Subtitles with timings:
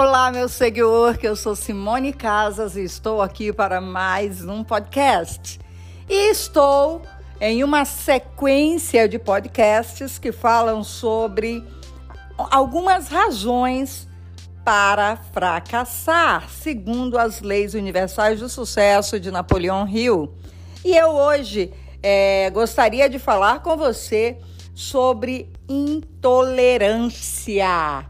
[0.00, 5.58] Olá, meu seguidor, que eu sou Simone Casas e estou aqui para mais um podcast.
[6.08, 7.02] E estou
[7.40, 11.66] em uma sequência de podcasts que falam sobre
[12.36, 14.06] algumas razões
[14.64, 20.32] para fracassar, segundo as leis universais do sucesso de Napoleão Hill.
[20.84, 24.38] E eu hoje é, gostaria de falar com você
[24.76, 28.06] sobre intolerância.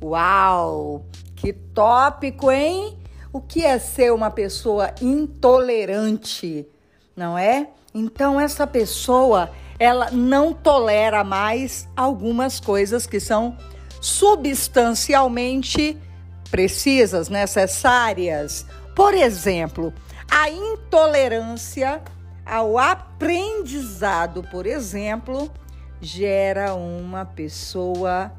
[0.00, 1.04] Uau!
[1.42, 2.96] Que tópico, hein?
[3.32, 6.68] O que é ser uma pessoa intolerante,
[7.16, 7.70] não é?
[7.92, 13.56] Então essa pessoa, ela não tolera mais algumas coisas que são
[14.00, 15.98] substancialmente
[16.48, 18.64] precisas, necessárias.
[18.94, 19.92] Por exemplo,
[20.30, 22.00] a intolerância
[22.46, 25.50] ao aprendizado, por exemplo,
[26.00, 28.30] gera uma pessoa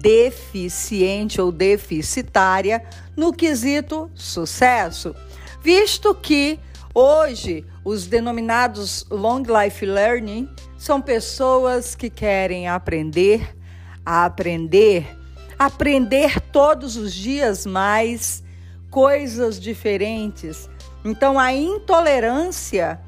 [0.00, 2.82] deficiente ou deficitária
[3.16, 5.14] no quesito sucesso,
[5.62, 6.58] visto que
[6.94, 13.56] hoje os denominados long life learning são pessoas que querem aprender
[14.04, 15.18] a aprender,
[15.58, 18.44] aprender todos os dias mais
[18.90, 20.70] coisas diferentes.
[21.04, 23.00] Então a intolerância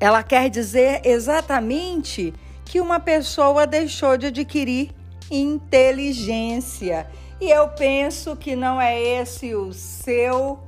[0.00, 2.34] ela quer dizer exatamente
[2.64, 4.90] que uma pessoa deixou de adquirir
[5.30, 7.06] inteligência.
[7.40, 10.58] E eu penso que não é esse o seu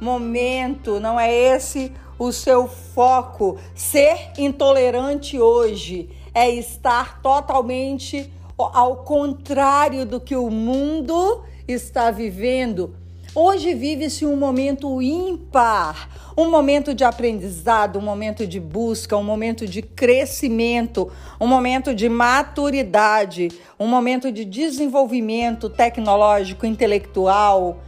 [0.00, 3.58] momento, não é esse o seu foco.
[3.74, 12.94] Ser intolerante hoje é estar totalmente ao contrário do que o mundo está vivendo.
[13.38, 19.66] Hoje vive-se um momento ímpar, um momento de aprendizado, um momento de busca, um momento
[19.66, 23.48] de crescimento, um momento de maturidade,
[23.78, 27.82] um momento de desenvolvimento tecnológico, intelectual.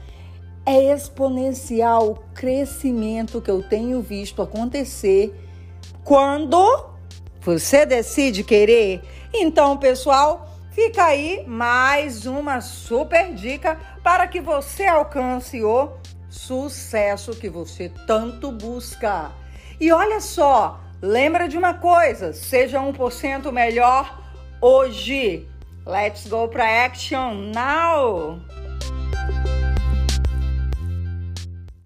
[0.66, 5.34] É exponencial o crescimento que eu tenho visto acontecer
[6.04, 6.90] quando
[7.40, 9.00] você decide querer.
[9.32, 15.92] Então, pessoal, Fica aí mais uma super dica para que você alcance o
[16.28, 19.32] sucesso que você tanto busca.
[19.80, 24.20] E olha só, lembra de uma coisa, seja 1% melhor
[24.60, 25.48] hoje.
[25.86, 28.40] Let's go para action now.